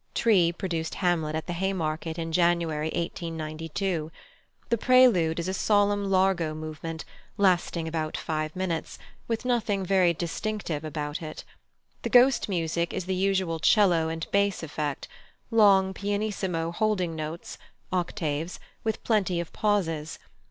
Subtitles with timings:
[0.15, 4.11] Tree produced Hamlet at the Haymarket in January 1892.
[4.69, 7.05] The prelude is a solemn largo movement,
[7.37, 11.43] lasting about five minutes, with nothing very distinctive about it.
[12.01, 15.07] The Ghost music is the usual 'cello and bass effect,
[15.51, 17.59] long pianissimo holding notes
[17.93, 20.17] (octaves), with plenty of pauses.